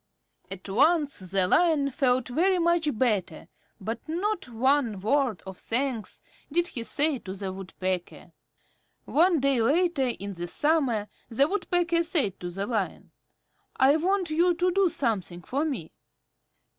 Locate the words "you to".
14.31-14.71